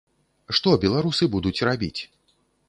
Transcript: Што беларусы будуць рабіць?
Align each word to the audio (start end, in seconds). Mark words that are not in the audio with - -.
Што 0.59 0.73
беларусы 0.85 1.23
будуць 1.35 1.63
рабіць? 1.71 2.01